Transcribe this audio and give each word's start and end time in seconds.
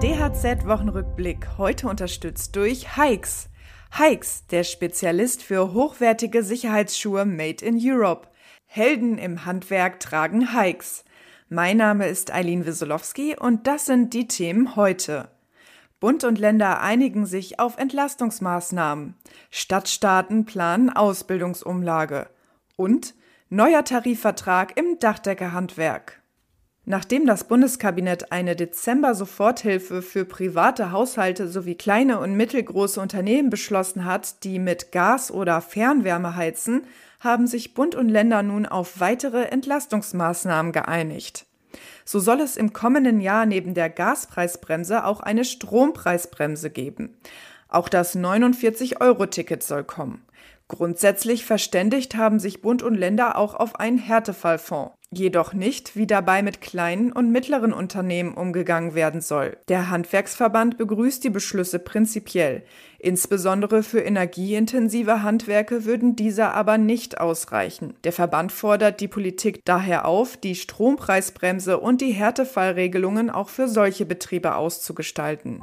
DHZ-Wochenrückblick, 0.00 1.58
heute 1.58 1.88
unterstützt 1.88 2.54
durch 2.54 2.94
Hikes. 2.94 3.48
Hikes, 3.98 4.46
der 4.46 4.62
Spezialist 4.62 5.42
für 5.42 5.72
hochwertige 5.72 6.44
Sicherheitsschuhe 6.44 7.24
made 7.24 7.64
in 7.64 7.76
Europe. 7.82 8.28
Helden 8.66 9.18
im 9.18 9.44
Handwerk 9.44 9.98
tragen 9.98 10.52
Hikes. 10.56 11.04
Mein 11.48 11.78
Name 11.78 12.06
ist 12.06 12.32
Eileen 12.32 12.64
Wieselowski 12.64 13.34
und 13.36 13.66
das 13.66 13.86
sind 13.86 14.14
die 14.14 14.28
Themen 14.28 14.76
heute. 14.76 15.32
Bund 15.98 16.22
und 16.22 16.38
Länder 16.38 16.80
einigen 16.80 17.26
sich 17.26 17.58
auf 17.58 17.76
Entlastungsmaßnahmen. 17.76 19.16
Stadtstaaten 19.50 20.44
planen 20.44 20.90
Ausbildungsumlage. 20.90 22.28
Und 22.76 23.16
neuer 23.48 23.82
Tarifvertrag 23.82 24.78
im 24.78 25.00
Dachdeckerhandwerk. 25.00 26.22
Nachdem 26.90 27.26
das 27.26 27.44
Bundeskabinett 27.44 28.32
eine 28.32 28.56
Dezember-Soforthilfe 28.56 30.00
für 30.00 30.24
private 30.24 30.90
Haushalte 30.90 31.46
sowie 31.46 31.74
kleine 31.74 32.18
und 32.18 32.34
mittelgroße 32.34 32.98
Unternehmen 32.98 33.50
beschlossen 33.50 34.06
hat, 34.06 34.42
die 34.42 34.58
mit 34.58 34.90
Gas 34.90 35.30
oder 35.30 35.60
Fernwärme 35.60 36.34
heizen, 36.34 36.86
haben 37.20 37.46
sich 37.46 37.74
Bund 37.74 37.94
und 37.94 38.08
Länder 38.08 38.42
nun 38.42 38.64
auf 38.64 39.00
weitere 39.00 39.48
Entlastungsmaßnahmen 39.48 40.72
geeinigt. 40.72 41.44
So 42.06 42.20
soll 42.20 42.40
es 42.40 42.56
im 42.56 42.72
kommenden 42.72 43.20
Jahr 43.20 43.44
neben 43.44 43.74
der 43.74 43.90
Gaspreisbremse 43.90 45.04
auch 45.04 45.20
eine 45.20 45.44
Strompreisbremse 45.44 46.70
geben. 46.70 47.18
Auch 47.68 47.90
das 47.90 48.16
49-Euro-Ticket 48.16 49.62
soll 49.62 49.84
kommen. 49.84 50.22
Grundsätzlich 50.68 51.46
verständigt 51.46 52.14
haben 52.14 52.38
sich 52.38 52.60
Bund 52.60 52.82
und 52.82 52.94
Länder 52.94 53.36
auch 53.36 53.54
auf 53.54 53.80
einen 53.80 53.96
Härtefallfonds. 53.96 54.92
Jedoch 55.10 55.54
nicht, 55.54 55.96
wie 55.96 56.06
dabei 56.06 56.42
mit 56.42 56.60
kleinen 56.60 57.12
und 57.12 57.32
mittleren 57.32 57.72
Unternehmen 57.72 58.34
umgegangen 58.34 58.94
werden 58.94 59.22
soll. 59.22 59.56
Der 59.68 59.88
Handwerksverband 59.88 60.76
begrüßt 60.76 61.24
die 61.24 61.30
Beschlüsse 61.30 61.78
prinzipiell. 61.78 62.62
Insbesondere 62.98 63.82
für 63.82 64.00
energieintensive 64.00 65.22
Handwerke 65.22 65.86
würden 65.86 66.14
diese 66.14 66.48
aber 66.50 66.76
nicht 66.76 67.18
ausreichen. 67.18 67.94
Der 68.04 68.12
Verband 68.12 68.52
fordert 68.52 69.00
die 69.00 69.08
Politik 69.08 69.62
daher 69.64 70.04
auf, 70.04 70.36
die 70.36 70.54
Strompreisbremse 70.54 71.78
und 71.78 72.02
die 72.02 72.12
Härtefallregelungen 72.12 73.30
auch 73.30 73.48
für 73.48 73.68
solche 73.68 74.04
Betriebe 74.04 74.56
auszugestalten. 74.56 75.62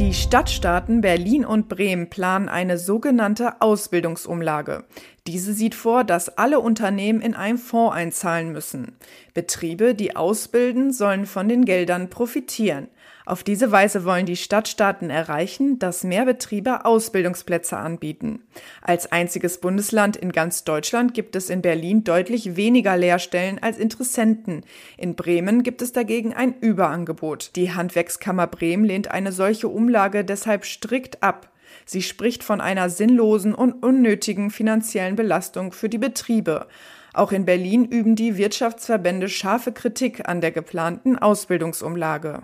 Die 0.00 0.14
Stadtstaaten 0.14 1.02
Berlin 1.02 1.44
und 1.44 1.68
Bremen 1.68 2.08
planen 2.08 2.48
eine 2.48 2.78
sogenannte 2.78 3.60
Ausbildungsumlage. 3.60 4.84
Diese 5.26 5.52
sieht 5.52 5.74
vor, 5.74 6.04
dass 6.04 6.38
alle 6.38 6.60
Unternehmen 6.60 7.20
in 7.20 7.34
einen 7.34 7.58
Fonds 7.58 7.94
einzahlen 7.94 8.52
müssen. 8.52 8.96
Betriebe, 9.34 9.94
die 9.94 10.16
ausbilden, 10.16 10.92
sollen 10.92 11.26
von 11.26 11.48
den 11.48 11.64
Geldern 11.64 12.08
profitieren. 12.08 12.88
Auf 13.26 13.44
diese 13.44 13.70
Weise 13.70 14.04
wollen 14.04 14.26
die 14.26 14.34
Stadtstaaten 14.34 15.10
erreichen, 15.10 15.78
dass 15.78 16.04
mehr 16.04 16.24
Betriebe 16.24 16.84
Ausbildungsplätze 16.84 17.76
anbieten. 17.76 18.42
Als 18.82 19.12
einziges 19.12 19.58
Bundesland 19.58 20.16
in 20.16 20.32
ganz 20.32 20.64
Deutschland 20.64 21.14
gibt 21.14 21.36
es 21.36 21.50
in 21.50 21.62
Berlin 21.62 22.02
deutlich 22.02 22.56
weniger 22.56 22.96
Lehrstellen 22.96 23.62
als 23.62 23.78
Interessenten. 23.78 24.64
In 24.96 25.14
Bremen 25.14 25.62
gibt 25.62 25.82
es 25.82 25.92
dagegen 25.92 26.34
ein 26.34 26.54
Überangebot. 26.60 27.54
Die 27.56 27.72
Handwerkskammer 27.72 28.46
Bremen 28.46 28.84
lehnt 28.84 29.10
eine 29.10 29.32
solche 29.32 29.68
Umlage 29.68 30.24
deshalb 30.24 30.64
strikt 30.64 31.22
ab. 31.22 31.50
Sie 31.84 32.02
spricht 32.02 32.44
von 32.44 32.60
einer 32.60 32.90
sinnlosen 32.90 33.54
und 33.54 33.82
unnötigen 33.82 34.50
finanziellen 34.50 35.16
Belastung 35.16 35.72
für 35.72 35.88
die 35.88 35.98
Betriebe. 35.98 36.66
Auch 37.12 37.32
in 37.32 37.44
Berlin 37.44 37.84
üben 37.84 38.14
die 38.14 38.36
Wirtschaftsverbände 38.36 39.28
scharfe 39.28 39.72
Kritik 39.72 40.28
an 40.28 40.40
der 40.40 40.52
geplanten 40.52 41.18
Ausbildungsumlage. 41.18 42.40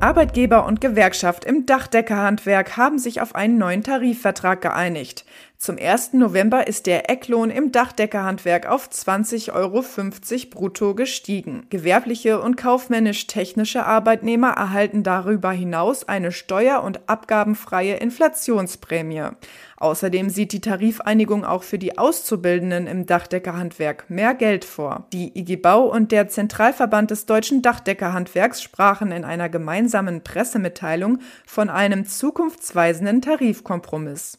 Arbeitgeber 0.00 0.64
und 0.64 0.80
Gewerkschaft 0.80 1.44
im 1.44 1.66
Dachdeckerhandwerk 1.66 2.78
haben 2.78 2.98
sich 2.98 3.20
auf 3.20 3.34
einen 3.34 3.58
neuen 3.58 3.82
Tarifvertrag 3.82 4.62
geeinigt. 4.62 5.26
Zum 5.62 5.76
1. 5.78 6.14
November 6.14 6.68
ist 6.68 6.86
der 6.86 7.10
Ecklohn 7.10 7.50
im 7.50 7.70
Dachdeckerhandwerk 7.70 8.64
auf 8.64 8.88
20,50 8.88 9.52
Euro 9.52 9.84
brutto 10.48 10.94
gestiegen. 10.94 11.66
Gewerbliche 11.68 12.40
und 12.40 12.56
kaufmännisch-technische 12.56 13.84
Arbeitnehmer 13.84 14.52
erhalten 14.52 15.02
darüber 15.02 15.52
hinaus 15.52 16.08
eine 16.08 16.32
steuer- 16.32 16.82
und 16.82 17.10
abgabenfreie 17.10 17.96
Inflationsprämie. 17.96 19.32
Außerdem 19.76 20.30
sieht 20.30 20.52
die 20.52 20.62
Tarifeinigung 20.62 21.44
auch 21.44 21.62
für 21.62 21.78
die 21.78 21.98
Auszubildenden 21.98 22.86
im 22.86 23.04
Dachdeckerhandwerk 23.04 24.08
mehr 24.08 24.32
Geld 24.32 24.64
vor. 24.64 25.08
Die 25.12 25.38
IG 25.38 25.56
Bau 25.56 25.84
und 25.84 26.10
der 26.10 26.28
Zentralverband 26.28 27.10
des 27.10 27.26
deutschen 27.26 27.60
Dachdeckerhandwerks 27.60 28.62
sprachen 28.62 29.12
in 29.12 29.26
einer 29.26 29.50
gemeinsamen 29.50 30.24
Pressemitteilung 30.24 31.18
von 31.44 31.68
einem 31.68 32.06
zukunftsweisenden 32.06 33.20
Tarifkompromiss. 33.20 34.38